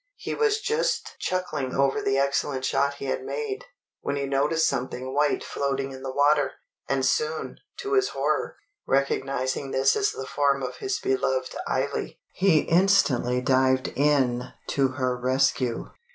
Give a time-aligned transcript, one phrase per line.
[0.15, 3.65] He was just chuckling over the excellent shot he had made,
[3.99, 6.53] when he noticed something white floating in the water;
[6.89, 12.61] and soon, to his horror, recognising this as the form of his beloved Eily, he
[12.61, 15.91] instantly dived in to her rescue.